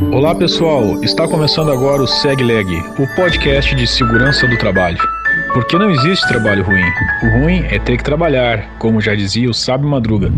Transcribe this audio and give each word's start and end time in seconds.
Olá 0.00 0.32
pessoal, 0.32 1.02
está 1.02 1.26
começando 1.26 1.72
agora 1.72 2.00
o 2.00 2.06
SegLeg, 2.06 2.68
o 2.98 3.16
podcast 3.16 3.74
de 3.74 3.84
segurança 3.84 4.46
do 4.46 4.56
trabalho. 4.56 4.96
Porque 5.52 5.76
não 5.76 5.90
existe 5.90 6.26
trabalho 6.28 6.62
ruim. 6.62 6.84
O 7.24 7.40
ruim 7.40 7.64
é 7.68 7.80
ter 7.80 7.96
que 7.96 8.04
trabalhar, 8.04 8.76
como 8.78 9.00
já 9.00 9.14
dizia 9.16 9.50
o 9.50 9.54
sábio 9.54 9.88
Madruga. 9.88 10.32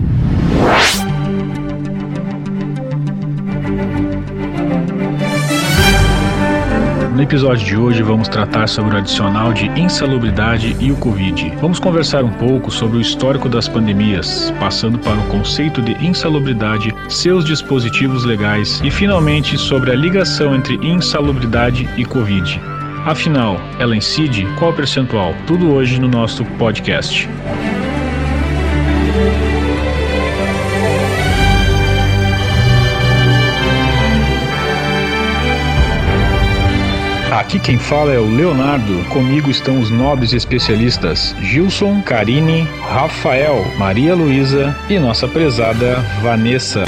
Episódio 7.30 7.64
de 7.64 7.76
hoje 7.76 8.02
vamos 8.02 8.26
tratar 8.26 8.68
sobre 8.68 8.96
o 8.96 8.98
adicional 8.98 9.52
de 9.52 9.66
insalubridade 9.80 10.76
e 10.80 10.90
o 10.90 10.96
Covid. 10.96 11.52
Vamos 11.60 11.78
conversar 11.78 12.24
um 12.24 12.32
pouco 12.32 12.72
sobre 12.72 12.98
o 12.98 13.00
histórico 13.00 13.48
das 13.48 13.68
pandemias, 13.68 14.52
passando 14.58 14.98
para 14.98 15.16
o 15.16 15.28
conceito 15.28 15.80
de 15.80 15.92
insalubridade, 16.04 16.92
seus 17.08 17.44
dispositivos 17.44 18.24
legais 18.24 18.80
e 18.82 18.90
finalmente 18.90 19.56
sobre 19.56 19.92
a 19.92 19.94
ligação 19.94 20.56
entre 20.56 20.74
insalubridade 20.84 21.88
e 21.96 22.04
Covid. 22.04 22.60
Afinal, 23.06 23.60
ela 23.78 23.94
incide 23.94 24.44
qual 24.58 24.72
percentual? 24.72 25.32
Tudo 25.46 25.72
hoje 25.72 26.00
no 26.00 26.08
nosso 26.08 26.44
podcast. 26.58 27.28
Aqui 37.50 37.58
quem 37.58 37.78
fala 37.78 38.12
é 38.12 38.18
o 38.20 38.30
Leonardo. 38.30 39.04
Comigo 39.08 39.50
estão 39.50 39.80
os 39.80 39.90
nobres 39.90 40.32
especialistas 40.32 41.34
Gilson, 41.40 42.00
Karine, 42.00 42.62
Rafael, 42.88 43.66
Maria 43.76 44.14
Luísa 44.14 44.76
e 44.88 45.00
nossa 45.00 45.26
prezada 45.26 45.96
Vanessa. 46.22 46.84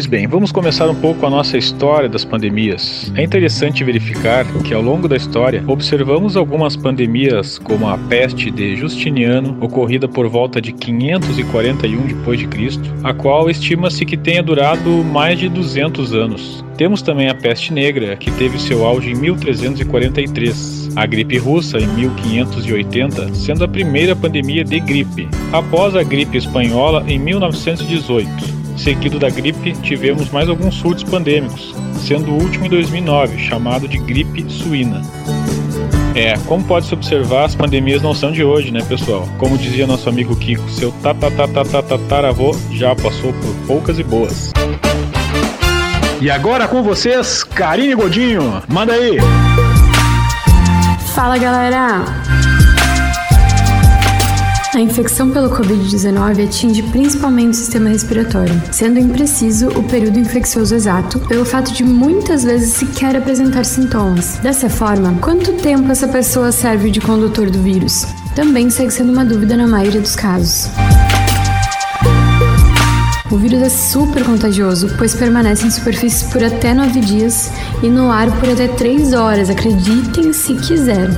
Pois 0.00 0.06
bem, 0.08 0.26
vamos 0.26 0.50
começar 0.50 0.88
um 0.88 0.94
pouco 0.94 1.26
a 1.26 1.28
nossa 1.28 1.58
história 1.58 2.08
das 2.08 2.24
pandemias. 2.24 3.12
É 3.14 3.22
interessante 3.22 3.84
verificar 3.84 4.46
que 4.62 4.72
ao 4.72 4.80
longo 4.80 5.06
da 5.06 5.14
história 5.14 5.62
observamos 5.66 6.38
algumas 6.38 6.74
pandemias, 6.74 7.58
como 7.58 7.86
a 7.86 7.98
peste 7.98 8.50
de 8.50 8.76
Justiniano, 8.76 9.58
ocorrida 9.60 10.08
por 10.08 10.26
volta 10.26 10.58
de 10.58 10.72
541 10.72 12.06
d.C., 12.06 12.80
a 13.04 13.12
qual 13.12 13.50
estima-se 13.50 14.06
que 14.06 14.16
tenha 14.16 14.42
durado 14.42 14.88
mais 15.04 15.38
de 15.38 15.50
200 15.50 16.14
anos. 16.14 16.64
Temos 16.78 17.02
também 17.02 17.28
a 17.28 17.34
peste 17.34 17.70
negra, 17.70 18.16
que 18.16 18.30
teve 18.30 18.58
seu 18.58 18.86
auge 18.86 19.10
em 19.10 19.16
1343, 19.16 20.92
a 20.96 21.04
gripe 21.04 21.36
russa 21.36 21.78
em 21.78 21.86
1580, 21.88 23.34
sendo 23.34 23.64
a 23.64 23.68
primeira 23.68 24.16
pandemia 24.16 24.64
de 24.64 24.80
gripe, 24.80 25.28
após 25.52 25.94
a 25.94 26.02
gripe 26.02 26.38
espanhola 26.38 27.04
em 27.06 27.18
1918. 27.18 28.59
Seguido 28.82 29.18
da 29.18 29.28
gripe, 29.28 29.72
tivemos 29.82 30.30
mais 30.30 30.48
alguns 30.48 30.74
surtos 30.76 31.04
pandêmicos, 31.04 31.74
sendo 31.98 32.30
o 32.30 32.42
último 32.42 32.64
em 32.64 32.70
2009, 32.70 33.38
chamado 33.38 33.86
de 33.86 33.98
gripe 33.98 34.50
suína. 34.50 35.02
É, 36.14 36.34
como 36.46 36.64
pode-se 36.64 36.94
observar, 36.94 37.44
as 37.44 37.54
pandemias 37.54 38.00
não 38.00 38.14
são 38.14 38.32
de 38.32 38.42
hoje, 38.42 38.70
né, 38.70 38.80
pessoal? 38.88 39.28
Como 39.36 39.58
dizia 39.58 39.86
nosso 39.86 40.08
amigo 40.08 40.34
Kiko, 40.34 40.66
seu 40.70 40.90
tatatatatatataravô 41.02 42.56
já 42.72 42.96
passou 42.96 43.34
por 43.34 43.54
poucas 43.66 43.98
e 43.98 44.02
boas. 44.02 44.50
E 46.18 46.30
agora 46.30 46.66
com 46.66 46.82
vocês, 46.82 47.44
Karine 47.44 47.94
Godinho. 47.94 48.62
Manda 48.66 48.94
aí! 48.94 49.18
Fala, 51.14 51.36
galera! 51.36 52.19
A 54.72 54.78
infecção 54.78 55.30
pelo 55.30 55.50
Covid-19 55.50 56.46
atinge 56.46 56.80
principalmente 56.84 57.54
o 57.54 57.56
sistema 57.56 57.88
respiratório, 57.88 58.62
sendo 58.70 59.00
impreciso 59.00 59.66
o 59.70 59.82
período 59.82 60.20
infeccioso 60.20 60.76
exato, 60.76 61.18
pelo 61.26 61.44
fato 61.44 61.72
de 61.72 61.82
muitas 61.82 62.44
vezes 62.44 62.74
sequer 62.74 63.16
apresentar 63.16 63.64
sintomas. 63.64 64.38
Dessa 64.40 64.70
forma, 64.70 65.18
quanto 65.20 65.54
tempo 65.54 65.90
essa 65.90 66.06
pessoa 66.06 66.52
serve 66.52 66.88
de 66.88 67.00
condutor 67.00 67.50
do 67.50 67.60
vírus? 67.60 68.06
Também 68.36 68.70
segue 68.70 68.92
sendo 68.92 69.12
uma 69.12 69.24
dúvida 69.24 69.56
na 69.56 69.66
maioria 69.66 70.00
dos 70.00 70.14
casos. 70.14 70.70
O 73.28 73.36
vírus 73.36 73.62
é 73.62 73.68
super 73.68 74.24
contagioso, 74.24 74.94
pois 74.96 75.16
permanece 75.16 75.66
em 75.66 75.70
superfícies 75.70 76.22
por 76.30 76.44
até 76.44 76.72
9 76.72 77.00
dias 77.00 77.50
e 77.82 77.88
no 77.88 78.08
ar 78.08 78.30
por 78.38 78.48
até 78.48 78.68
3 78.68 79.14
horas, 79.14 79.50
acreditem 79.50 80.32
se 80.32 80.54
quiser. 80.54 81.10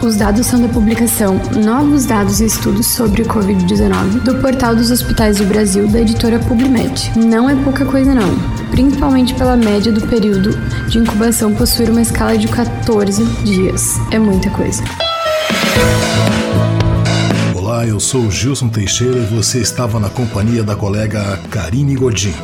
Os 0.00 0.14
dados 0.14 0.46
são 0.46 0.60
da 0.60 0.68
publicação 0.68 1.40
Novos 1.56 2.06
Dados 2.06 2.40
e 2.40 2.44
Estudos 2.44 2.86
sobre 2.86 3.22
o 3.22 3.26
Covid-19 3.26 4.20
do 4.22 4.36
Portal 4.36 4.76
dos 4.76 4.92
Hospitais 4.92 5.38
do 5.38 5.44
Brasil 5.44 5.88
da 5.88 6.00
editora 6.00 6.38
Publimed. 6.38 7.18
Não 7.18 7.50
é 7.50 7.56
pouca 7.64 7.84
coisa 7.84 8.14
não, 8.14 8.38
principalmente 8.70 9.34
pela 9.34 9.56
média 9.56 9.90
do 9.90 10.00
período 10.06 10.56
de 10.86 10.98
incubação 10.98 11.52
possuir 11.52 11.90
uma 11.90 12.00
escala 12.00 12.38
de 12.38 12.46
14 12.46 13.24
dias. 13.42 13.96
É 14.12 14.20
muita 14.20 14.48
coisa. 14.50 14.84
Olá, 17.56 17.84
eu 17.84 17.98
sou 17.98 18.30
Gilson 18.30 18.68
Teixeira 18.68 19.18
e 19.18 19.26
você 19.26 19.58
estava 19.58 19.98
na 19.98 20.08
companhia 20.08 20.62
da 20.62 20.76
colega 20.76 21.40
Karine 21.50 21.96
Godin. 21.96 22.34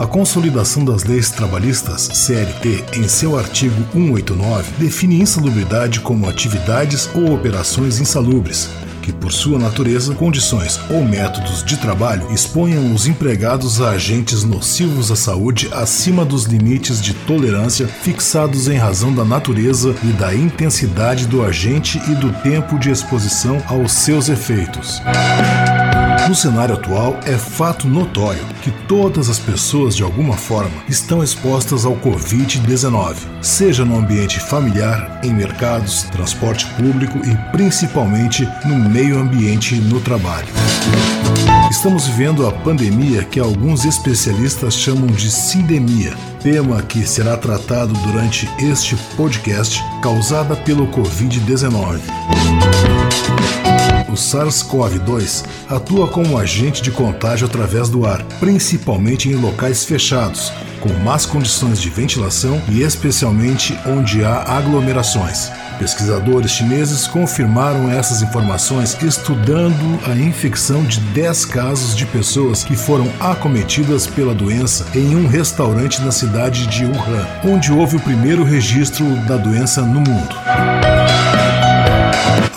A 0.00 0.06
Consolidação 0.06 0.84
das 0.84 1.04
Leis 1.04 1.30
Trabalhistas, 1.30 2.10
CLT, 2.12 2.84
em 2.94 3.06
seu 3.06 3.38
artigo 3.38 3.82
189, 3.92 4.72
define 4.78 5.20
insalubridade 5.20 6.00
como 6.00 6.28
atividades 6.28 7.08
ou 7.14 7.32
operações 7.32 8.00
insalubres, 8.00 8.68
que, 9.02 9.12
por 9.12 9.32
sua 9.32 9.58
natureza, 9.58 10.14
condições 10.14 10.80
ou 10.90 11.04
métodos 11.04 11.64
de 11.64 11.76
trabalho 11.76 12.32
exponham 12.32 12.92
os 12.94 13.06
empregados 13.06 13.80
a 13.80 13.90
agentes 13.90 14.44
nocivos 14.44 15.10
à 15.10 15.16
saúde 15.16 15.68
acima 15.72 16.24
dos 16.24 16.44
limites 16.44 17.00
de 17.00 17.14
tolerância 17.14 17.86
fixados 17.86 18.68
em 18.68 18.76
razão 18.76 19.14
da 19.14 19.24
natureza 19.24 19.94
e 20.02 20.12
da 20.12 20.34
intensidade 20.34 21.26
do 21.26 21.44
agente 21.44 22.00
e 22.10 22.14
do 22.14 22.32
tempo 22.42 22.78
de 22.78 22.90
exposição 22.90 23.62
aos 23.68 23.92
seus 23.92 24.28
efeitos. 24.28 25.00
No 26.28 26.36
cenário 26.36 26.76
atual, 26.76 27.18
é 27.26 27.36
fato 27.36 27.88
notório 27.88 28.44
que 28.62 28.70
todas 28.86 29.28
as 29.28 29.40
pessoas, 29.40 29.96
de 29.96 30.04
alguma 30.04 30.36
forma, 30.36 30.82
estão 30.88 31.22
expostas 31.22 31.84
ao 31.84 31.96
Covid-19, 31.96 33.16
seja 33.42 33.84
no 33.84 33.96
ambiente 33.98 34.38
familiar, 34.38 35.20
em 35.24 35.32
mercados, 35.34 36.04
transporte 36.04 36.66
público 36.74 37.18
e 37.26 37.36
principalmente 37.50 38.48
no 38.64 38.78
meio 38.88 39.18
ambiente 39.18 39.74
no 39.74 40.00
trabalho. 40.00 40.46
Estamos 41.68 42.06
vivendo 42.06 42.46
a 42.46 42.52
pandemia 42.52 43.24
que 43.24 43.40
alguns 43.40 43.84
especialistas 43.84 44.74
chamam 44.74 45.06
de 45.08 45.28
sindemia, 45.28 46.14
tema 46.40 46.82
que 46.82 47.04
será 47.04 47.36
tratado 47.36 47.92
durante 47.94 48.48
este 48.60 48.94
podcast 49.16 49.82
causada 50.00 50.54
pelo 50.54 50.86
Covid-19. 50.86 52.00
O 54.12 54.14
SARS-CoV-2 54.14 55.42
atua 55.70 56.06
como 56.06 56.36
agente 56.36 56.82
de 56.82 56.90
contágio 56.90 57.46
através 57.46 57.88
do 57.88 58.04
ar, 58.04 58.22
principalmente 58.38 59.30
em 59.30 59.34
locais 59.34 59.86
fechados, 59.86 60.52
com 60.80 60.92
más 61.02 61.24
condições 61.24 61.80
de 61.80 61.88
ventilação 61.88 62.60
e 62.68 62.82
especialmente 62.82 63.74
onde 63.86 64.22
há 64.22 64.42
aglomerações. 64.42 65.50
Pesquisadores 65.78 66.50
chineses 66.50 67.06
confirmaram 67.06 67.90
essas 67.90 68.20
informações 68.20 68.96
estudando 69.02 69.98
a 70.06 70.14
infecção 70.14 70.84
de 70.84 71.00
10 71.00 71.46
casos 71.46 71.96
de 71.96 72.04
pessoas 72.04 72.62
que 72.62 72.76
foram 72.76 73.10
acometidas 73.18 74.06
pela 74.06 74.34
doença 74.34 74.86
em 74.94 75.16
um 75.16 75.26
restaurante 75.26 76.02
na 76.02 76.12
cidade 76.12 76.66
de 76.66 76.84
Wuhan, 76.84 77.26
onde 77.44 77.72
houve 77.72 77.96
o 77.96 78.00
primeiro 78.00 78.44
registro 78.44 79.06
da 79.26 79.38
doença 79.38 79.80
no 79.80 80.00
mundo. 80.00 80.81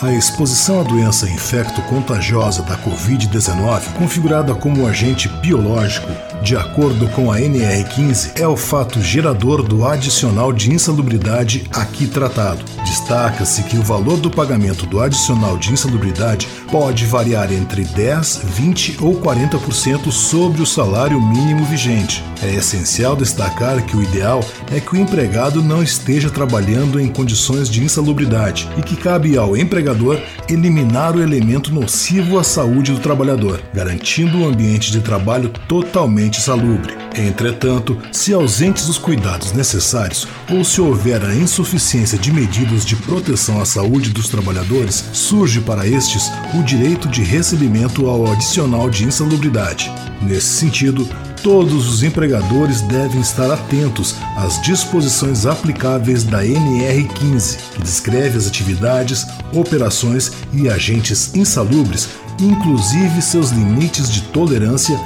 A 0.02 0.12
exposição 0.12 0.80
à 0.80 0.82
doença 0.84 1.28
infecto-contagiosa 1.28 2.62
da 2.62 2.76
Covid-19, 2.78 3.94
configurada 3.94 4.54
como 4.54 4.86
agente 4.86 5.28
biológico, 5.28 6.08
de 6.42 6.56
acordo 6.56 7.08
com 7.08 7.32
a 7.32 7.38
NR15, 7.38 8.38
é 8.38 8.46
o 8.46 8.56
fato 8.56 9.00
gerador 9.00 9.62
do 9.62 9.84
adicional 9.84 10.52
de 10.52 10.70
insalubridade 10.70 11.68
aqui 11.72 12.06
tratado. 12.06 12.64
Destaca-se 12.84 13.64
que 13.64 13.76
o 13.76 13.82
valor 13.82 14.18
do 14.18 14.30
pagamento 14.30 14.86
do 14.86 15.00
adicional 15.00 15.56
de 15.56 15.72
insalubridade 15.72 16.46
pode 16.70 17.04
variar 17.06 17.52
entre 17.52 17.84
10, 17.84 18.42
20 18.44 18.98
ou 19.00 19.20
40% 19.20 20.10
sobre 20.10 20.62
o 20.62 20.66
salário 20.66 21.20
mínimo 21.20 21.64
vigente. 21.64 22.22
É 22.42 22.54
essencial 22.54 23.16
destacar 23.16 23.84
que 23.84 23.96
o 23.96 24.02
ideal 24.02 24.44
é 24.70 24.80
que 24.80 24.94
o 24.94 24.96
empregado 24.96 25.62
não 25.62 25.82
esteja 25.82 26.30
trabalhando 26.30 27.00
em 27.00 27.08
condições 27.08 27.70
de 27.70 27.82
insalubridade 27.82 28.68
e 28.76 28.82
que 28.82 28.96
cabe 28.96 29.36
ao 29.36 29.56
empregador 29.56 30.20
eliminar 30.48 31.16
o 31.16 31.22
elemento 31.22 31.72
nocivo 31.72 32.38
à 32.38 32.44
saúde 32.44 32.92
do 32.92 33.00
trabalhador, 33.00 33.60
garantindo 33.72 34.38
um 34.38 34.48
ambiente 34.48 34.92
de 34.92 35.00
trabalho 35.00 35.50
totalmente 35.68 36.40
salubre. 36.40 36.94
Entretanto, 37.16 37.96
se 38.12 38.34
ausentes 38.34 38.88
os 38.88 38.98
cuidados 38.98 39.52
necessários 39.52 40.28
ou 40.50 40.62
se 40.62 40.80
houver 40.80 41.24
a 41.24 41.34
insuficiência 41.34 42.18
de 42.18 42.30
medidas 42.30 42.84
de 42.84 42.94
proteção 42.94 43.60
à 43.60 43.64
saúde 43.64 44.10
dos 44.10 44.28
trabalhadores, 44.28 45.02
surge 45.12 45.60
para 45.60 45.86
estes 45.86 46.30
o 46.58 46.62
direito 46.62 47.08
de 47.08 47.22
recebimento 47.22 48.06
ao 48.06 48.32
adicional 48.32 48.88
de 48.88 49.04
insalubridade. 49.04 49.92
Nesse 50.22 50.58
sentido, 50.58 51.06
todos 51.42 51.88
os 51.88 52.02
empregadores 52.02 52.80
devem 52.82 53.20
estar 53.20 53.50
atentos 53.50 54.16
às 54.36 54.60
disposições 54.62 55.44
aplicáveis 55.44 56.24
da 56.24 56.42
NR15, 56.42 57.58
que 57.74 57.82
descreve 57.82 58.38
as 58.38 58.46
atividades, 58.46 59.26
operações 59.52 60.32
e 60.52 60.68
agentes 60.68 61.34
insalubres, 61.34 62.08
inclusive 62.40 63.20
seus 63.20 63.50
limites 63.50 64.10
de 64.10 64.22
tolerância, 64.22 64.98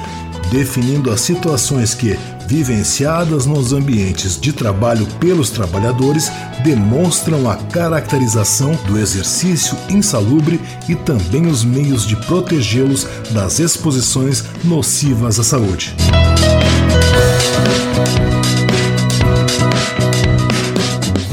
definindo 0.51 1.09
as 1.09 1.21
situações 1.21 1.95
que, 1.95 2.19
vivenciadas 2.45 3.45
nos 3.45 3.71
ambientes 3.71 4.39
de 4.39 4.51
trabalho 4.51 5.07
pelos 5.19 5.49
trabalhadores, 5.49 6.29
demonstram 6.61 7.49
a 7.49 7.55
caracterização 7.55 8.75
do 8.85 8.99
exercício 8.99 9.77
insalubre 9.89 10.59
e 10.89 10.93
também 10.93 11.47
os 11.47 11.63
meios 11.63 12.05
de 12.05 12.17
protegê-los 12.17 13.07
das 13.31 13.59
exposições 13.59 14.43
nocivas 14.63 15.39
à 15.39 15.43
saúde. 15.43 15.95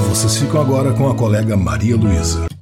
Vocês 0.08 0.36
ficam 0.36 0.60
agora 0.60 0.92
com 0.92 1.08
a 1.08 1.14
colega 1.14 1.56
Maria 1.56 1.96
Luísa. 1.96 2.57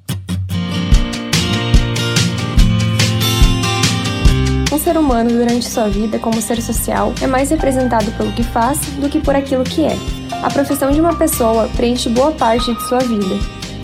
Ser 4.86 4.96
humano, 4.96 5.30
durante 5.30 5.68
sua 5.68 5.88
vida 5.88 6.16
como 6.16 6.40
ser 6.40 6.62
social, 6.62 7.12
é 7.20 7.26
mais 7.26 7.50
representado 7.50 8.08
pelo 8.12 8.30
que 8.30 8.44
faz 8.44 8.78
do 9.00 9.08
que 9.08 9.18
por 9.18 9.34
aquilo 9.34 9.64
que 9.64 9.84
é. 9.84 9.96
A 10.44 10.48
profissão 10.48 10.92
de 10.92 11.00
uma 11.00 11.16
pessoa 11.16 11.68
preenche 11.76 12.08
boa 12.08 12.30
parte 12.30 12.72
de 12.72 12.80
sua 12.86 13.00
vida. 13.00 13.36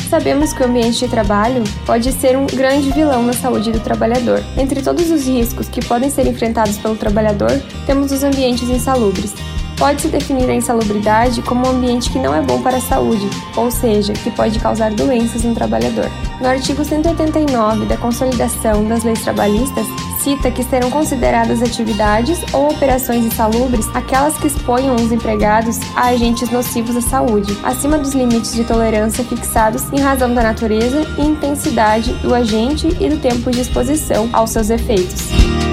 Sabemos 0.09 0.53
que 0.53 0.63
o 0.63 0.67
ambiente 0.67 1.01
de 1.01 1.09
trabalho 1.09 1.65
pode 1.85 2.13
ser 2.13 2.37
um 2.37 2.47
grande 2.47 2.93
vilão 2.93 3.25
na 3.25 3.33
saúde 3.33 3.73
do 3.73 3.81
trabalhador. 3.81 4.45
Entre 4.57 4.81
todos 4.81 5.11
os 5.11 5.27
riscos 5.27 5.69
que 5.69 5.85
podem 5.85 6.09
ser 6.09 6.29
enfrentados 6.29 6.79
pelo 6.79 6.95
trabalhador, 6.95 7.51
temos 7.85 8.13
os 8.13 8.23
ambientes 8.23 8.69
insalubres, 8.69 9.35
Pode-se 9.77 10.09
definir 10.09 10.49
a 10.49 10.55
insalubridade 10.55 11.43
como 11.43 11.67
um 11.67 11.71
ambiente 11.71 12.11
que 12.11 12.19
não 12.19 12.35
é 12.35 12.41
bom 12.41 12.63
para 12.63 12.77
a 12.77 12.81
saúde, 12.81 13.29
ou 13.57 13.71
seja, 13.71 14.13
que 14.13 14.31
pode 14.31 14.59
causar 14.59 14.93
doenças 14.93 15.43
no 15.43 15.55
trabalhador. 15.55 16.11
No 16.41 16.49
artigo 16.49 16.85
189 16.85 17.87
da 17.87 17.97
Consolidação 17.97 18.85
das 18.85 19.05
Leis 19.05 19.23
Trabalhistas, 19.23 19.87
cita 20.23 20.51
que 20.51 20.63
serão 20.63 20.91
consideradas 20.91 21.63
atividades 21.63 22.41
ou 22.53 22.71
operações 22.71 23.25
insalubres 23.25 23.89
aquelas 23.95 24.37
que 24.39 24.47
exponham 24.47 24.95
os 24.95 25.11
empregados 25.11 25.79
a 25.97 26.09
agentes 26.09 26.49
nocivos 26.51 26.97
à 26.97 27.01
saúde, 27.01 27.57
acima 27.63 27.99
dos 27.99 28.15
limites 28.15 28.55
de 28.55 28.65
tolerância 28.65 29.25
fixados 29.25 29.93
em 29.93 30.01
razão 30.01 30.33
da 30.33 30.43
natureza 30.43 31.03
e 31.19 31.23
intensidade 31.23 32.13
do 32.15 32.35
agente 32.35 32.87
e 33.01 33.09
do 33.09 33.19
tempo 33.19 33.51
de 33.51 33.61
exposição 33.61 34.31
aos 34.33 34.51
seus 34.51 34.71
efeitos 34.71 35.72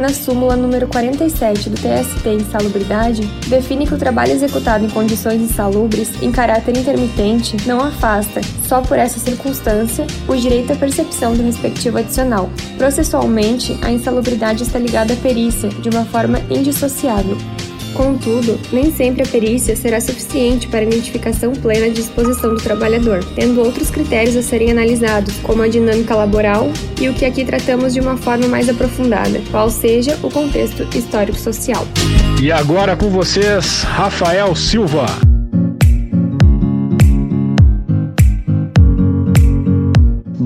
na 0.00 0.08
súmula 0.08 0.56
número 0.56 0.88
47 0.88 1.68
do 1.68 1.76
TST 1.76 2.26
Insalubridade, 2.28 3.26
define 3.48 3.86
que 3.86 3.94
o 3.94 3.98
trabalho 3.98 4.32
executado 4.32 4.84
em 4.84 4.88
condições 4.88 5.42
insalubres, 5.42 6.10
em 6.22 6.32
caráter 6.32 6.76
intermitente, 6.76 7.56
não 7.66 7.80
afasta, 7.80 8.40
só 8.66 8.80
por 8.80 8.98
essa 8.98 9.20
circunstância, 9.20 10.06
o 10.26 10.34
direito 10.34 10.72
à 10.72 10.76
percepção 10.76 11.34
do 11.34 11.42
respectivo 11.42 11.98
adicional. 11.98 12.48
Processualmente, 12.78 13.78
a 13.82 13.90
insalubridade 13.90 14.62
está 14.62 14.78
ligada 14.78 15.12
à 15.12 15.16
perícia 15.16 15.68
de 15.68 15.90
uma 15.90 16.04
forma 16.06 16.40
indissociável, 16.50 17.36
Contudo, 17.94 18.58
nem 18.72 18.92
sempre 18.92 19.22
a 19.22 19.26
perícia 19.26 19.76
será 19.76 20.00
suficiente 20.00 20.68
para 20.68 20.80
a 20.80 20.84
identificação 20.84 21.52
plena 21.52 21.88
de 21.88 21.96
disposição 21.96 22.54
do 22.54 22.62
trabalhador, 22.62 23.24
tendo 23.34 23.60
outros 23.60 23.90
critérios 23.90 24.36
a 24.36 24.42
serem 24.42 24.70
analisados, 24.70 25.34
como 25.42 25.62
a 25.62 25.68
dinâmica 25.68 26.14
laboral 26.14 26.70
e 27.00 27.08
o 27.08 27.14
que 27.14 27.24
aqui 27.24 27.44
tratamos 27.44 27.94
de 27.94 28.00
uma 28.00 28.16
forma 28.16 28.48
mais 28.48 28.68
aprofundada, 28.68 29.40
qual 29.50 29.70
seja 29.70 30.18
o 30.22 30.30
contexto 30.30 30.86
histórico-social. 30.96 31.86
E 32.42 32.50
agora 32.50 32.96
com 32.96 33.10
vocês, 33.10 33.82
Rafael 33.82 34.54
Silva. 34.54 35.29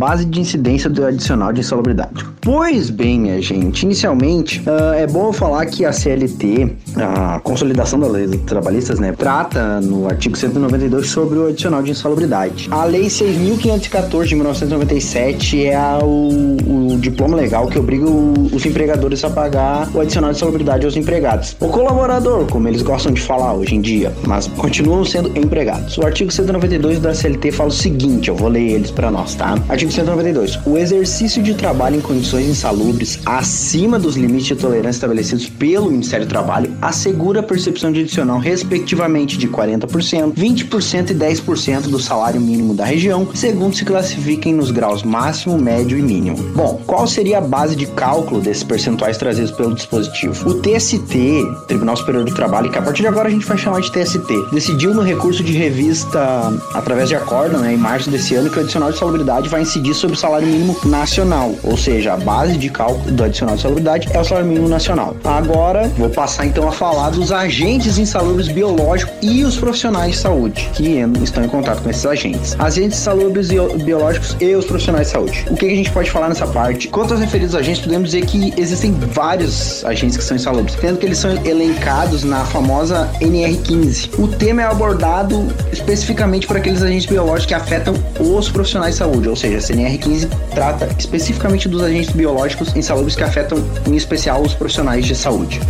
Base 0.04 0.26
de 0.26 0.38
incidência 0.38 0.90
do 0.90 1.02
adicional 1.06 1.50
de 1.50 1.60
insalubridade. 1.60 2.26
Pois 2.42 2.90
bem, 2.90 3.18
minha 3.18 3.40
gente, 3.40 3.84
inicialmente 3.84 4.60
uh, 4.60 4.92
é 4.92 5.06
bom 5.06 5.32
falar 5.32 5.64
que 5.64 5.82
a 5.82 5.94
CLT, 5.94 6.76
a 6.94 7.40
Consolidação 7.40 7.98
das 7.98 8.12
Leis 8.12 8.38
Trabalhistas, 8.42 8.98
né, 8.98 9.12
trata 9.16 9.80
no 9.80 10.06
artigo 10.06 10.36
192 10.36 11.08
sobre 11.08 11.38
o 11.38 11.46
adicional 11.46 11.82
de 11.82 11.92
insalubridade. 11.92 12.68
A 12.70 12.84
Lei 12.84 13.06
6.514 13.06 14.26
de 14.26 14.34
1997 14.34 15.64
é 15.64 15.74
a, 15.74 15.98
o, 16.02 16.92
o, 16.92 16.98
diploma 16.98 17.34
legal 17.34 17.66
que 17.68 17.78
obriga 17.78 18.04
o, 18.04 18.34
os 18.52 18.66
empregadores 18.66 19.24
a 19.24 19.30
pagar 19.30 19.88
o 19.94 20.00
adicional 20.02 20.32
de 20.32 20.36
insalubridade 20.36 20.84
aos 20.84 20.98
empregados. 20.98 21.56
O 21.60 21.68
colaborador, 21.68 22.44
como 22.50 22.68
eles 22.68 22.82
gostam 22.82 23.10
de 23.10 23.22
falar 23.22 23.54
hoje 23.54 23.74
em 23.74 23.80
dia, 23.80 24.12
mas 24.26 24.48
continuam 24.48 25.02
sendo 25.02 25.30
empregados. 25.34 25.96
O 25.96 26.04
artigo 26.04 26.30
192 26.30 26.98
da 26.98 27.14
CLT 27.14 27.52
fala 27.52 27.70
o 27.70 27.72
seguinte, 27.72 28.28
eu 28.28 28.36
vou 28.36 28.48
ler 28.50 28.72
eles 28.72 28.90
para 28.90 29.10
nós, 29.10 29.34
tá? 29.34 29.54
Artigo 29.66 29.93
192. 29.94 30.58
O 30.66 30.76
exercício 30.76 31.42
de 31.42 31.54
trabalho 31.54 31.96
em 31.96 32.00
condições 32.00 32.48
insalubres 32.48 33.20
acima 33.24 33.98
dos 33.98 34.16
limites 34.16 34.46
de 34.46 34.56
tolerância 34.56 34.96
estabelecidos 34.96 35.48
pelo 35.48 35.90
Ministério 35.90 36.26
do 36.26 36.28
Trabalho 36.28 36.72
assegura 36.82 37.40
a 37.40 37.42
percepção 37.42 37.92
de 37.92 38.00
adicional, 38.00 38.38
respectivamente, 38.38 39.38
de 39.38 39.48
40%, 39.48 40.32
20% 40.34 41.10
e 41.10 41.14
10% 41.14 41.82
do 41.82 42.00
salário 42.00 42.40
mínimo 42.40 42.74
da 42.74 42.84
região, 42.84 43.28
segundo 43.34 43.76
se 43.76 43.84
classifiquem 43.84 44.52
nos 44.52 44.70
graus 44.70 45.02
máximo, 45.02 45.56
médio 45.56 45.96
e 45.96 46.02
mínimo. 46.02 46.36
Bom, 46.54 46.82
qual 46.86 47.06
seria 47.06 47.38
a 47.38 47.40
base 47.40 47.76
de 47.76 47.86
cálculo 47.86 48.40
desses 48.40 48.64
percentuais 48.64 49.16
trazidos 49.16 49.52
pelo 49.52 49.74
dispositivo? 49.74 50.48
O 50.48 50.54
TST, 50.54 51.42
Tribunal 51.68 51.96
Superior 51.96 52.24
do 52.24 52.34
Trabalho, 52.34 52.70
que 52.70 52.78
a 52.78 52.82
partir 52.82 53.02
de 53.02 53.08
agora 53.08 53.28
a 53.28 53.30
gente 53.30 53.46
vai 53.46 53.56
chamar 53.56 53.80
de 53.80 53.92
TST, 53.92 54.26
decidiu 54.52 54.92
no 54.92 55.02
recurso 55.02 55.44
de 55.44 55.52
revista 55.52 56.52
através 56.74 57.08
de 57.08 57.14
acordo, 57.14 57.58
né, 57.58 57.74
em 57.74 57.76
março 57.76 58.10
desse 58.10 58.34
ano, 58.34 58.50
que 58.50 58.58
o 58.58 58.62
adicional 58.62 58.90
de 58.90 58.98
salubridade 58.98 59.48
vai 59.48 59.62
incidir 59.62 59.83
sobre 59.92 60.16
o 60.16 60.18
salário 60.18 60.46
mínimo 60.46 60.76
nacional, 60.84 61.54
ou 61.62 61.76
seja, 61.76 62.14
a 62.14 62.16
base 62.16 62.56
de 62.56 62.70
cálculo 62.70 63.10
do 63.10 63.24
adicional 63.24 63.56
de 63.56 63.62
salubridade 63.62 64.08
é 64.12 64.20
o 64.20 64.24
salário 64.24 64.48
mínimo 64.48 64.68
nacional. 64.68 65.16
Agora, 65.24 65.88
vou 65.98 66.08
passar 66.08 66.46
então 66.46 66.68
a 66.68 66.72
falar 66.72 67.10
dos 67.10 67.32
agentes 67.32 67.98
insalubres 67.98 68.48
biológicos 68.48 69.14
e 69.20 69.44
os 69.44 69.56
profissionais 69.56 70.12
de 70.12 70.18
saúde 70.18 70.70
que 70.74 71.00
estão 71.22 71.44
em 71.44 71.48
contato 71.48 71.82
com 71.82 71.90
esses 71.90 72.06
agentes. 72.06 72.56
Agentes 72.58 72.98
insalubres 72.98 73.48
biológicos 73.48 74.36
e 74.40 74.54
os 74.54 74.64
profissionais 74.64 75.08
de 75.08 75.12
saúde. 75.12 75.44
O 75.50 75.56
que 75.56 75.66
a 75.66 75.70
gente 75.70 75.90
pode 75.90 76.10
falar 76.10 76.28
nessa 76.28 76.46
parte? 76.46 76.88
Quanto 76.88 77.12
aos 77.12 77.20
referidos 77.20 77.54
agentes, 77.54 77.82
podemos 77.82 78.10
dizer 78.10 78.24
que 78.26 78.54
existem 78.56 78.92
vários 78.92 79.84
agentes 79.84 80.16
que 80.16 80.24
são 80.24 80.36
insalubres, 80.36 80.76
tendo 80.76 80.98
que 80.98 81.06
eles 81.06 81.18
são 81.18 81.30
elencados 81.44 82.22
na 82.22 82.44
famosa 82.44 83.10
NR15. 83.20 84.18
O 84.18 84.28
tema 84.28 84.62
é 84.62 84.64
abordado 84.66 85.46
especificamente 85.72 86.46
por 86.46 86.56
aqueles 86.56 86.82
agentes 86.82 87.06
biológicos 87.06 87.46
que 87.46 87.54
afetam 87.54 87.94
os 88.20 88.48
profissionais 88.48 88.94
de 88.94 88.98
saúde, 88.98 89.28
ou 89.28 89.36
seja, 89.36 89.60
CNR15 89.64 90.28
trata 90.54 90.86
especificamente 90.98 91.68
dos 91.68 91.82
agentes 91.82 92.14
biológicos 92.14 92.74
insalubres 92.76 93.16
que 93.16 93.24
afetam, 93.24 93.58
em 93.86 93.96
especial, 93.96 94.42
os 94.42 94.54
profissionais 94.54 95.06
de 95.06 95.14
saúde. 95.14 95.60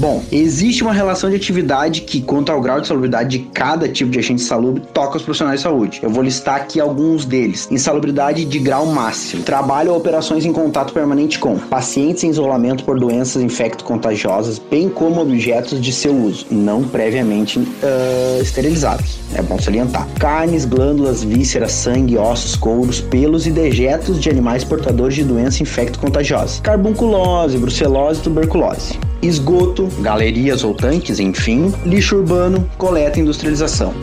Bom, 0.00 0.22
existe 0.32 0.82
uma 0.82 0.94
relação 0.94 1.28
de 1.28 1.36
atividade 1.36 2.00
que, 2.00 2.22
quanto 2.22 2.50
ao 2.50 2.58
grau 2.58 2.80
de 2.80 2.86
salubridade 2.86 3.36
de 3.36 3.44
cada 3.50 3.86
tipo 3.86 4.10
de 4.10 4.18
agente 4.18 4.42
insalubre, 4.42 4.82
toca 4.94 5.18
os 5.18 5.22
profissionais 5.22 5.60
de 5.60 5.64
saúde. 5.64 6.00
Eu 6.02 6.08
vou 6.08 6.22
listar 6.22 6.56
aqui 6.56 6.80
alguns 6.80 7.26
deles. 7.26 7.68
Insalubridade 7.70 8.46
de 8.46 8.58
grau 8.58 8.86
máximo. 8.86 9.42
Trabalho 9.42 9.90
ou 9.90 9.98
operações 9.98 10.46
em 10.46 10.54
contato 10.54 10.94
permanente 10.94 11.38
com 11.38 11.58
pacientes 11.58 12.24
em 12.24 12.30
isolamento 12.30 12.82
por 12.82 12.98
doenças 12.98 13.42
infecto-contagiosas, 13.42 14.58
bem 14.58 14.88
como 14.88 15.20
objetos 15.20 15.78
de 15.78 15.92
seu 15.92 16.16
uso, 16.16 16.46
não 16.50 16.82
previamente 16.82 17.58
uh, 17.58 18.40
esterilizados. 18.40 19.18
É 19.34 19.42
bom 19.42 19.58
salientar. 19.60 20.08
Carnes, 20.18 20.64
glândulas, 20.64 21.22
vísceras, 21.22 21.72
sangue, 21.72 22.16
ossos, 22.16 22.56
couros, 22.56 23.02
pelos 23.02 23.46
e 23.46 23.50
dejetos 23.50 24.18
de 24.18 24.30
animais 24.30 24.64
portadores 24.64 25.14
de 25.14 25.24
doença 25.24 25.62
infecto-contagiosa. 25.62 26.62
Carbunculose, 26.62 27.58
brucelose 27.58 28.20
e 28.20 28.22
tuberculose 28.22 29.09
esgoto, 29.22 29.88
galerias 30.00 30.64
ou 30.64 30.74
tanques, 30.74 31.20
enfim, 31.20 31.72
lixo 31.84 32.16
urbano, 32.16 32.68
coleta 32.76 33.18
e 33.18 33.22
industrialização. 33.22 33.94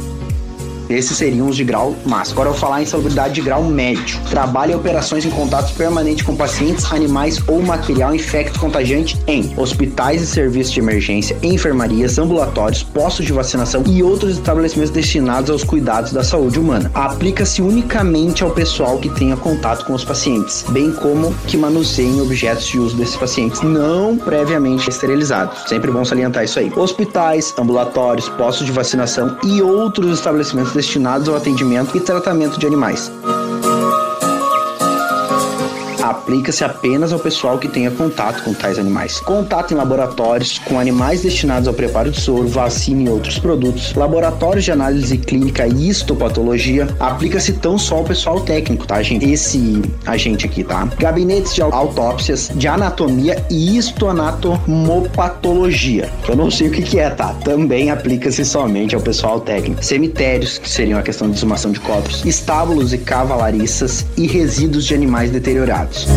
Esses 0.90 1.18
seriam 1.18 1.48
os 1.48 1.56
de 1.56 1.64
grau 1.64 1.96
máximo. 2.06 2.36
Agora 2.36 2.50
eu 2.50 2.54
vou 2.54 2.62
falar 2.62 2.80
em 2.80 2.84
insalubridade 2.84 3.34
de 3.34 3.42
grau 3.42 3.64
médio. 3.64 4.20
Trabalha 4.30 4.76
operações 4.76 5.26
em 5.26 5.30
contatos 5.30 5.72
permanentes 5.72 6.26
com 6.26 6.36
pacientes, 6.36 6.92
animais 6.92 7.42
ou 7.48 7.62
material 7.62 8.16
infecto 8.16 8.60
contagiante 8.60 9.18
em 9.28 9.54
hospitais 9.58 10.22
e 10.22 10.28
serviços 10.28 10.74
de 10.74 10.80
emergência, 10.80 11.38
enfermarias, 11.42 12.18
ambulatórios, 12.18 12.84
postos 12.84 13.26
de 13.26 13.34
vacinação 13.34 13.84
e 13.88 14.02
outros 14.02 14.34
estabelecimentos 14.34 14.92
destinados 14.92 15.50
aos 15.50 15.64
cuidados 15.64 16.12
da 16.12 16.24
saúde 16.24 16.60
humana. 16.60 16.90
Aplica-se 16.94 17.62
unicamente 17.62 18.44
ao 18.44 18.52
pessoal 18.52 18.98
que 18.98 19.10
tenha 19.10 19.36
contato 19.36 19.86
com 19.86 19.94
os 19.94 20.06
pacientes, 20.06 20.66
bem 20.70 20.92
como 20.92 21.34
que 21.48 21.58
manuseiem 21.58 22.22
objetos 22.22 22.66
de 22.68 22.80
uso 22.80 22.96
desses 22.96 23.16
pacientes 23.16 23.62
não 23.62 24.18
previamente 24.18 24.90
esterilizados. 24.90 25.64
Sempre 25.68 25.92
bom 25.92 26.06
salientar 26.06 26.44
isso 26.44 26.60
aí. 26.60 26.72
Hospitais, 26.76 27.54
ambulatórios, 27.58 28.30
postos 28.30 28.66
de 28.66 28.72
vacinação 28.72 29.38
e 29.44 29.62
outros 29.62 30.20
estabelecimentos 30.20 30.74
destinados 30.78 31.28
ao 31.28 31.36
atendimento 31.36 31.98
e 31.98 32.00
tratamento 32.00 32.60
de 32.60 32.68
animais 32.68 33.12
aplica-se 36.28 36.66
apenas 36.66 37.14
ao 37.14 37.20
pessoal 37.20 37.58
que 37.58 37.70
tenha 37.70 37.90
contato 37.90 38.44
com 38.44 38.54
tais 38.54 38.78
animais. 38.78 39.22
Contato 39.22 39.74
em 39.74 39.78
laboratórios 39.78 40.60
com 40.60 40.78
animais 40.78 41.22
destinados 41.22 41.70
ao 41.70 41.74
preparo 41.74 42.12
de 42.12 42.20
soro, 42.20 42.50
vacina 42.50 43.04
e 43.04 43.10
outros 43.10 43.40
produtos, 43.40 43.94
laboratórios 43.94 44.66
de 44.66 44.74
análise 44.74 45.18
clínica 45.18 45.66
e 45.66 45.88
histopatologia, 45.88 46.86
aplica-se 47.00 47.54
tão 47.54 47.78
só 47.78 48.00
ao 48.00 48.04
pessoal 48.04 48.42
técnico, 48.42 48.86
tá, 48.86 49.02
gente? 49.02 49.32
Esse 49.32 49.82
agente 50.06 50.46
aqui, 50.46 50.66
tá? 50.66 50.90
Gabinetes 51.00 51.56
de 51.56 51.62
autópsias, 51.62 52.52
de 52.54 52.68
anatomia 52.68 53.42
e 53.50 53.78
histoanatomopatologia, 53.78 56.10
que 56.26 56.32
eu 56.32 56.36
não 56.36 56.52
sei 56.52 56.68
o 56.68 56.72
que, 56.72 56.82
que 56.82 57.00
é, 57.00 57.10
tá? 57.10 57.34
Também 57.46 57.90
aplica-se 57.90 58.44
somente 58.44 58.94
ao 58.94 59.02
pessoal 59.02 59.40
técnico. 59.40 59.82
Cemitérios, 59.82 60.58
que 60.58 60.70
seriam 60.70 61.00
a 61.00 61.04
questão 61.04 61.30
de 61.30 61.38
exumação 61.38 61.72
de 61.72 61.80
corpos, 61.80 62.26
estábulos 62.26 62.92
e 62.92 62.98
cavalariças 62.98 64.06
e 64.18 64.28
resíduos 64.28 64.84
de 64.84 64.94
animais 64.94 65.32
deteriorados. 65.32 66.17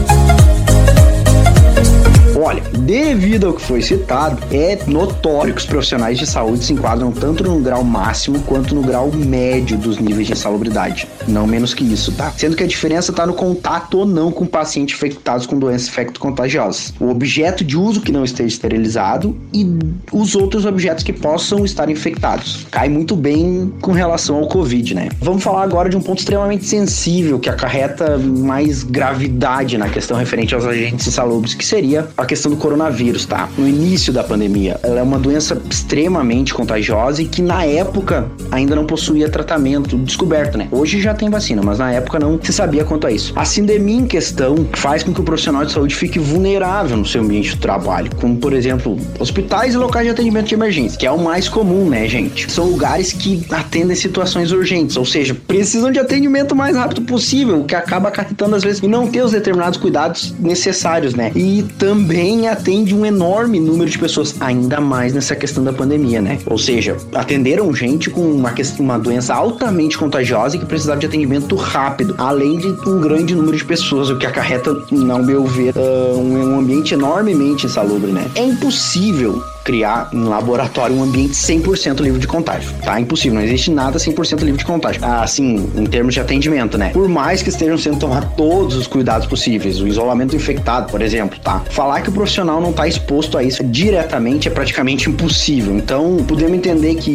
Olha, 2.43 2.63
devido 2.79 3.45
ao 3.45 3.53
que 3.53 3.61
foi 3.61 3.83
citado, 3.83 4.41
é 4.51 4.79
notório 4.87 5.53
que 5.53 5.59
os 5.59 5.65
profissionais 5.67 6.17
de 6.17 6.25
saúde 6.25 6.63
se 6.63 6.73
enquadram 6.73 7.11
tanto 7.11 7.43
no 7.43 7.59
grau 7.59 7.83
máximo 7.83 8.39
quanto 8.39 8.73
no 8.73 8.81
grau 8.81 9.11
médio 9.11 9.77
dos 9.77 9.99
níveis 9.99 10.25
de 10.25 10.33
insalubridade. 10.33 11.07
Não 11.27 11.45
menos 11.45 11.75
que 11.75 11.83
isso, 11.83 12.11
tá? 12.13 12.33
Sendo 12.35 12.55
que 12.55 12.63
a 12.63 12.67
diferença 12.67 13.11
está 13.11 13.27
no 13.27 13.35
contato 13.35 13.99
ou 13.99 14.07
não 14.07 14.31
com 14.31 14.47
pacientes 14.47 14.95
infectados 14.95 15.45
com 15.45 15.59
doenças 15.59 15.87
infecto-contagiosas. 15.89 16.95
O 16.99 17.09
objeto 17.09 17.63
de 17.63 17.77
uso 17.77 18.01
que 18.01 18.11
não 18.11 18.23
esteja 18.23 18.47
esterilizado 18.47 19.37
e 19.53 19.67
os 20.11 20.33
outros 20.33 20.65
objetos 20.65 21.03
que 21.03 21.13
possam 21.13 21.63
estar 21.63 21.91
infectados. 21.91 22.65
Cai 22.71 22.89
muito 22.89 23.15
bem 23.15 23.71
com 23.81 23.91
relação 23.91 24.37
ao 24.37 24.47
Covid, 24.47 24.95
né? 24.95 25.09
Vamos 25.19 25.43
falar 25.43 25.61
agora 25.61 25.89
de 25.89 25.95
um 25.95 26.01
ponto 26.01 26.17
extremamente 26.17 26.65
sensível 26.65 27.37
que 27.37 27.51
acarreta 27.51 28.17
mais 28.17 28.81
gravidade 28.81 29.77
na 29.77 29.89
questão 29.89 30.17
referente 30.17 30.55
aos 30.55 30.65
agentes 30.65 31.05
insalubres, 31.05 31.53
que 31.53 31.63
seria 31.63 32.07
a 32.17 32.30
questão 32.31 32.49
do 32.49 32.55
coronavírus, 32.55 33.25
tá? 33.25 33.49
No 33.57 33.67
início 33.67 34.13
da 34.13 34.23
pandemia, 34.23 34.79
ela 34.83 35.01
é 35.01 35.03
uma 35.03 35.19
doença 35.19 35.61
extremamente 35.69 36.53
contagiosa 36.53 37.21
e 37.21 37.25
que 37.25 37.41
na 37.41 37.65
época 37.65 38.25
ainda 38.49 38.73
não 38.73 38.85
possuía 38.85 39.27
tratamento 39.27 39.97
descoberto, 39.97 40.57
né? 40.57 40.69
Hoje 40.71 41.01
já 41.01 41.13
tem 41.13 41.29
vacina, 41.29 41.61
mas 41.61 41.79
na 41.79 41.91
época 41.91 42.19
não 42.19 42.39
se 42.41 42.53
sabia 42.53 42.85
quanto 42.85 43.05
a 43.05 43.11
isso. 43.11 43.33
A 43.35 43.43
sindemia 43.43 43.97
em 43.97 44.07
questão 44.07 44.65
faz 44.71 45.03
com 45.03 45.13
que 45.13 45.19
o 45.19 45.25
profissional 45.25 45.65
de 45.65 45.73
saúde 45.73 45.93
fique 45.93 46.19
vulnerável 46.19 46.95
no 46.95 47.05
seu 47.05 47.21
ambiente 47.21 47.49
de 47.49 47.57
trabalho, 47.57 48.09
como 48.15 48.37
por 48.37 48.53
exemplo, 48.53 48.97
hospitais 49.19 49.73
e 49.73 49.77
locais 49.77 50.05
de 50.05 50.13
atendimento 50.13 50.47
de 50.47 50.55
emergência, 50.55 50.97
que 50.97 51.05
é 51.05 51.11
o 51.11 51.19
mais 51.19 51.49
comum, 51.49 51.89
né, 51.89 52.07
gente? 52.07 52.49
São 52.49 52.63
lugares 52.63 53.11
que 53.11 53.45
atendem 53.51 53.93
situações 53.93 54.53
urgentes, 54.53 54.95
ou 54.95 55.05
seja, 55.05 55.35
precisam 55.35 55.91
de 55.91 55.99
atendimento 55.99 56.53
o 56.53 56.55
mais 56.55 56.77
rápido 56.77 57.01
possível, 57.01 57.59
o 57.59 57.65
que 57.65 57.75
acaba 57.75 58.07
acarretando 58.07 58.55
às 58.55 58.63
vezes 58.63 58.81
em 58.81 58.87
não 58.87 59.05
ter 59.05 59.21
os 59.21 59.33
determinados 59.33 59.77
cuidados 59.77 60.33
necessários, 60.39 61.13
né? 61.13 61.29
E 61.35 61.63
também 61.77 62.20
atende 62.47 62.93
um 62.93 63.05
enorme 63.05 63.59
número 63.59 63.89
de 63.89 63.97
pessoas, 63.97 64.35
ainda 64.39 64.79
mais 64.79 65.13
nessa 65.13 65.35
questão 65.35 65.63
da 65.63 65.73
pandemia, 65.73 66.21
né? 66.21 66.37
Ou 66.45 66.57
seja, 66.57 66.97
atenderam 67.13 67.73
gente 67.73 68.09
com 68.09 68.21
uma, 68.21 68.53
uma 68.79 68.99
doença 68.99 69.33
altamente 69.33 69.97
contagiosa 69.97 70.55
e 70.55 70.59
que 70.59 70.65
precisava 70.65 70.99
de 70.99 71.05
atendimento 71.05 71.55
rápido, 71.55 72.15
além 72.17 72.57
de 72.57 72.67
um 72.87 73.01
grande 73.01 73.35
número 73.35 73.57
de 73.57 73.65
pessoas, 73.65 74.09
o 74.09 74.17
que 74.17 74.25
acarreta, 74.25 74.71
ao 75.11 75.23
meu 75.23 75.45
ver, 75.45 75.73
um, 75.77 76.53
um 76.53 76.59
ambiente 76.59 76.93
enormemente 76.93 77.65
insalubre, 77.65 78.11
né? 78.11 78.29
É 78.35 78.43
impossível 78.43 79.41
criar 79.63 80.09
em 80.13 80.23
laboratório 80.23 80.95
um 80.95 81.03
ambiente 81.03 81.33
100% 81.33 81.99
livre 82.01 82.19
de 82.19 82.27
contágio, 82.27 82.71
tá? 82.83 82.99
Impossível, 82.99 83.35
não 83.35 83.45
existe 83.45 83.71
nada 83.71 83.97
100% 83.97 84.41
livre 84.41 84.57
de 84.57 84.65
contágio. 84.65 85.03
Assim, 85.03 85.69
em 85.75 85.85
termos 85.85 86.13
de 86.13 86.19
atendimento, 86.19 86.77
né? 86.77 86.89
Por 86.89 87.07
mais 87.07 87.41
que 87.41 87.49
estejam 87.49 87.77
sendo 87.77 87.97
tomados 87.99 88.29
todos 88.35 88.75
os 88.75 88.87
cuidados 88.87 89.27
possíveis, 89.27 89.79
o 89.79 89.87
isolamento 89.87 90.35
infectado, 90.35 90.91
por 90.91 91.01
exemplo, 91.01 91.39
tá? 91.39 91.61
Falar 91.69 92.01
que 92.01 92.09
o 92.09 92.11
profissional 92.11 92.59
não 92.59 92.71
está 92.71 92.87
exposto 92.87 93.37
a 93.37 93.43
isso 93.43 93.63
diretamente 93.63 94.47
é 94.47 94.51
praticamente 94.51 95.09
impossível. 95.09 95.75
Então, 95.75 96.17
podemos 96.27 96.53
entender 96.53 96.95
que 96.95 97.11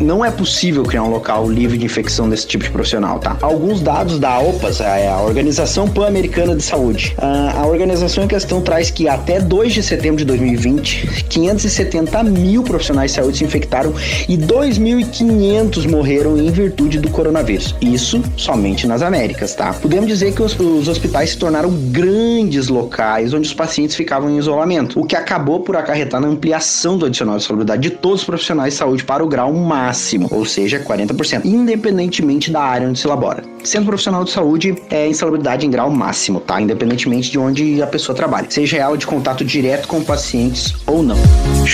não 0.00 0.24
é 0.24 0.30
possível 0.30 0.82
criar 0.84 1.02
um 1.02 1.10
local 1.10 1.50
livre 1.50 1.76
de 1.76 1.84
infecção 1.84 2.28
desse 2.28 2.46
tipo 2.46 2.64
de 2.64 2.70
profissional, 2.70 3.18
tá? 3.18 3.36
Alguns 3.42 3.80
dados 3.80 4.18
da 4.18 4.38
OPAS, 4.38 4.80
a 4.80 5.20
Organização 5.22 5.88
Pan-Americana 5.88 6.54
de 6.54 6.62
Saúde, 6.62 7.14
a 7.18 7.66
organização 7.66 8.24
em 8.24 8.28
questão 8.28 8.60
traz 8.60 8.90
que 8.90 9.08
até 9.08 9.40
2 9.40 9.74
de 9.74 9.82
setembro 9.82 10.18
de 10.18 10.24
2020, 10.24 11.24
560 11.28 11.81
170 11.82 12.22
mil 12.24 12.62
profissionais 12.62 13.10
de 13.10 13.16
saúde 13.16 13.38
se 13.38 13.44
infectaram 13.44 13.92
e 14.28 14.36
2.500 14.36 15.88
morreram 15.90 16.36
em 16.36 16.50
virtude 16.50 16.98
do 16.98 17.10
coronavírus. 17.10 17.74
Isso 17.80 18.22
somente 18.36 18.86
nas 18.86 19.02
Américas, 19.02 19.54
tá? 19.54 19.72
Podemos 19.72 20.06
dizer 20.06 20.34
que 20.34 20.42
os, 20.42 20.58
os 20.58 20.88
hospitais 20.88 21.30
se 21.30 21.38
tornaram 21.38 21.70
grandes 21.70 22.68
locais 22.68 23.34
onde 23.34 23.48
os 23.48 23.54
pacientes 23.54 23.96
ficavam 23.96 24.30
em 24.30 24.38
isolamento, 24.38 25.00
o 25.00 25.04
que 25.04 25.16
acabou 25.16 25.60
por 25.60 25.76
acarretar 25.76 26.20
na 26.20 26.28
ampliação 26.28 26.96
do 26.96 27.06
adicional 27.06 27.36
de 27.36 27.44
saluridade 27.44 27.82
de 27.82 27.90
todos 27.90 28.20
os 28.20 28.26
profissionais 28.26 28.74
de 28.74 28.78
saúde 28.78 29.04
para 29.04 29.24
o 29.24 29.28
grau 29.28 29.52
máximo, 29.52 30.28
ou 30.30 30.44
seja, 30.44 30.78
40%, 30.80 31.44
independentemente 31.44 32.50
da 32.50 32.60
área 32.60 32.88
onde 32.88 32.98
se 32.98 33.06
elabora. 33.06 33.42
Sendo 33.64 33.86
profissional 33.86 34.24
de 34.24 34.30
saúde, 34.30 34.74
é 34.90 35.08
insalubridade 35.08 35.66
em 35.66 35.70
grau 35.70 35.90
máximo, 35.90 36.40
tá? 36.40 36.60
Independentemente 36.60 37.30
de 37.30 37.38
onde 37.38 37.82
a 37.82 37.86
pessoa 37.86 38.14
trabalha, 38.14 38.46
seja 38.50 38.76
ela 38.76 38.96
de 38.96 39.06
contato 39.06 39.44
direto 39.44 39.88
com 39.88 40.02
pacientes 40.02 40.74
ou 40.86 41.02
não. 41.02 41.16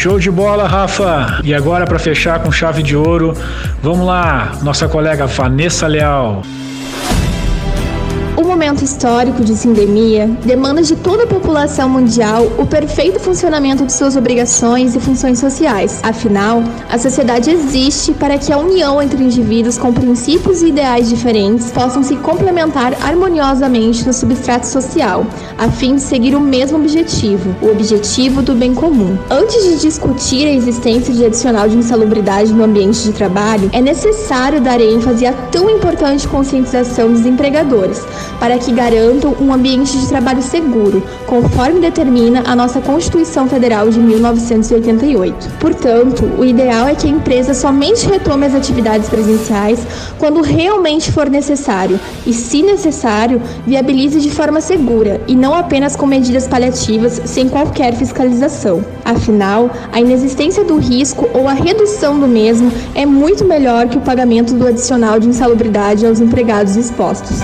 Show 0.01 0.17
de 0.17 0.31
bola, 0.31 0.69
Rafa! 0.69 1.41
E 1.43 1.53
agora, 1.53 1.85
para 1.85 1.99
fechar 1.99 2.39
com 2.39 2.53
chave 2.53 2.85
de 2.85 2.95
ouro, 2.95 3.37
vamos 3.83 4.07
lá, 4.07 4.53
nossa 4.63 4.87
colega 4.87 5.27
Vanessa 5.27 5.89
Leal 5.89 6.43
momento 8.59 8.83
histórico 8.83 9.45
de 9.45 9.55
sindemia 9.55 10.27
demanda 10.45 10.83
de 10.83 10.97
toda 10.97 11.23
a 11.23 11.27
população 11.29 11.89
mundial 11.89 12.45
o 12.59 12.67
perfeito 12.67 13.21
funcionamento 13.21 13.87
de 13.87 13.93
suas 13.93 14.17
obrigações 14.17 14.97
e 14.97 15.01
funções 15.01 15.39
sociais. 15.39 16.01
Afinal, 16.03 16.65
a 16.91 16.99
sociedade 16.99 17.53
existe 17.53 18.13
para 18.13 18.37
que 18.37 18.53
a 18.53 18.59
união 18.59 19.01
entre 19.01 19.23
indivíduos 19.23 19.79
com 19.79 19.93
princípios 19.93 20.61
e 20.61 20.71
ideais 20.71 21.09
diferentes 21.09 21.71
possam 21.71 22.03
se 22.03 22.17
complementar 22.17 22.95
harmoniosamente 23.01 24.05
no 24.05 24.13
substrato 24.13 24.67
social, 24.67 25.25
a 25.57 25.71
fim 25.71 25.95
de 25.95 26.03
seguir 26.03 26.35
o 26.35 26.41
mesmo 26.41 26.79
objetivo, 26.79 27.55
o 27.63 27.71
objetivo 27.71 28.43
do 28.43 28.57
bem 28.57 28.75
comum. 28.75 29.17
Antes 29.31 29.63
de 29.63 29.79
discutir 29.79 30.49
a 30.49 30.53
existência 30.53 31.15
de 31.15 31.25
adicional 31.25 31.69
de 31.69 31.77
insalubridade 31.77 32.53
no 32.53 32.65
ambiente 32.65 33.05
de 33.05 33.13
trabalho, 33.13 33.71
é 33.73 33.81
necessário 33.81 34.61
dar 34.61 34.81
ênfase 34.81 35.27
à 35.27 35.33
tão 35.33 35.71
importante 35.71 36.27
conscientização 36.27 37.13
dos 37.13 37.25
empregadores, 37.25 38.05
para 38.49 38.59
que 38.59 38.73
garantam 38.73 39.37
um 39.39 39.53
ambiente 39.53 39.99
de 39.99 40.09
trabalho 40.09 40.41
seguro, 40.41 41.03
conforme 41.27 41.81
determina 41.81 42.45
a 42.47 42.57
nossa 42.57 42.81
Constituição 42.81 43.47
Federal 43.47 43.91
de 43.91 44.01
1988. 44.01 45.51
Portanto, 45.61 46.25
o 46.39 46.43
ideal 46.43 46.89
é 46.89 46.95
que 46.95 47.07
a 47.07 47.11
empresa 47.11 47.53
somente 47.53 48.09
retome 48.09 48.47
as 48.47 48.55
atividades 48.55 49.07
presenciais 49.07 49.81
quando 50.19 50.41
realmente 50.41 51.13
for 51.13 51.29
necessário 51.29 52.01
e, 52.27 52.33
se 52.33 52.63
necessário, 52.63 53.43
viabilize 53.67 54.19
de 54.19 54.31
forma 54.31 54.63
segura 54.63 55.21
e 55.29 55.37
não 55.37 55.53
apenas 55.53 55.95
com 55.95 56.07
medidas 56.07 56.49
paliativas 56.49 57.21
sem 57.27 57.51
qualquer 57.51 57.93
fiscalização. 57.97 58.83
Afinal, 59.05 59.71
a 59.93 60.01
inexistência 60.01 60.65
do 60.65 60.79
risco 60.79 61.29
ou 61.35 61.47
a 61.47 61.53
redução 61.53 62.19
do 62.19 62.27
mesmo 62.27 62.73
é 62.95 63.05
muito 63.05 63.45
melhor 63.45 63.89
que 63.89 63.99
o 63.99 64.01
pagamento 64.01 64.55
do 64.55 64.67
adicional 64.67 65.21
de 65.21 65.29
insalubridade 65.29 66.07
aos 66.07 66.19
empregados 66.19 66.77
expostos. 66.77 67.43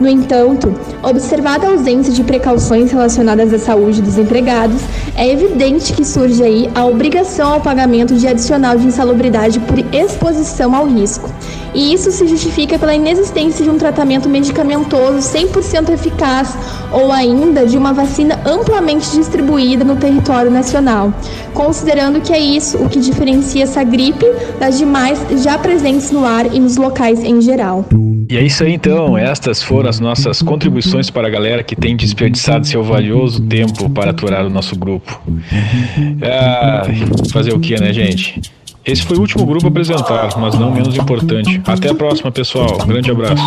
No 0.00 0.08
entanto, 0.08 0.72
observada 1.02 1.66
a 1.66 1.70
ausência 1.70 2.12
de 2.12 2.22
precauções 2.22 2.92
relacionadas 2.92 3.52
à 3.52 3.58
saúde 3.58 4.00
dos 4.00 4.16
empregados, 4.16 4.80
é 5.16 5.28
evidente 5.28 5.92
que 5.92 6.04
surge 6.04 6.42
aí 6.42 6.70
a 6.72 6.84
obrigação 6.84 7.54
ao 7.54 7.60
pagamento 7.60 8.14
de 8.14 8.28
adicional 8.28 8.76
de 8.76 8.86
insalubridade 8.86 9.58
por 9.60 9.78
exposição 9.92 10.74
ao 10.74 10.86
risco. 10.86 11.28
e 11.74 11.92
isso 11.92 12.10
se 12.10 12.26
justifica 12.26 12.78
pela 12.78 12.94
inexistência 12.94 13.62
de 13.62 13.70
um 13.70 13.76
tratamento 13.76 14.28
medicamentoso 14.28 15.18
100% 15.18 15.90
eficaz 15.90 16.56
ou 16.90 17.12
ainda 17.12 17.66
de 17.66 17.76
uma 17.76 17.92
vacina 17.92 18.40
amplamente 18.46 19.10
distribuída 19.10 19.84
no 19.84 19.96
território 19.96 20.50
nacional, 20.50 21.12
considerando 21.52 22.20
que 22.20 22.32
é 22.32 22.38
isso 22.38 22.78
o 22.78 22.88
que 22.88 22.98
diferencia 22.98 23.64
essa 23.64 23.84
gripe 23.84 24.24
das 24.58 24.78
demais 24.78 25.18
já 25.42 25.58
presentes 25.58 26.10
no 26.10 26.24
ar 26.24 26.46
e 26.46 26.58
nos 26.58 26.76
locais 26.76 27.22
em 27.22 27.40
geral. 27.40 27.84
E 28.28 28.36
é 28.36 28.42
isso 28.42 28.62
aí 28.62 28.74
então, 28.74 29.16
estas 29.16 29.62
foram 29.62 29.88
as 29.88 29.98
nossas 29.98 30.42
contribuições 30.42 31.08
para 31.08 31.26
a 31.26 31.30
galera 31.30 31.62
que 31.62 31.74
tem 31.74 31.96
desperdiçado 31.96 32.66
seu 32.66 32.82
valioso 32.82 33.40
tempo 33.40 33.88
para 33.88 34.10
aturar 34.10 34.44
o 34.44 34.50
nosso 34.50 34.76
grupo. 34.76 35.20
Ah, 36.22 36.82
fazer 37.32 37.54
o 37.54 37.60
que, 37.60 37.80
né, 37.80 37.92
gente? 37.92 38.40
Esse 38.84 39.02
foi 39.02 39.16
o 39.16 39.20
último 39.20 39.46
grupo 39.46 39.66
a 39.66 39.70
apresentar, 39.70 40.28
mas 40.38 40.58
não 40.58 40.70
menos 40.70 40.96
importante. 40.96 41.60
Até 41.66 41.90
a 41.90 41.94
próxima, 41.94 42.30
pessoal. 42.30 42.78
Grande 42.86 43.10
abraço. 43.10 43.42